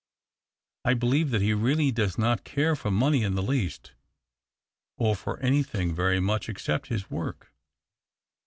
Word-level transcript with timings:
I 0.83 0.95
believe 0.95 1.29
that 1.29 1.43
he 1.43 1.53
really 1.53 1.91
does 1.91 2.17
not 2.17 2.43
care 2.43 2.75
for 2.75 2.89
money 2.89 3.21
in 3.21 3.35
the 3.35 3.43
least— 3.43 3.91
or 4.97 5.15
for 5.15 5.39
anything 5.41 5.93
very 5.93 6.19
much 6.19 6.49
except 6.49 6.87
his 6.87 7.11
work." 7.11 7.53